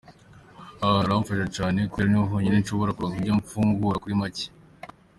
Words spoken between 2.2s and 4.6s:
honyene nshobora kuronka ivyo mfungura kuri make.